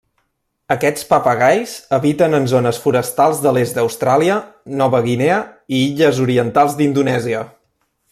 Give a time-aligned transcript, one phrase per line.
[0.75, 4.39] Aquests papagais habiten en zones forestals de l'est d'Austràlia,
[4.81, 5.37] Nova Guinea
[5.77, 7.45] i illes orientals d'Indonèsia.